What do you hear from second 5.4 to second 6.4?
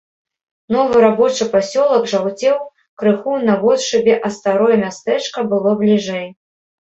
было бліжэй.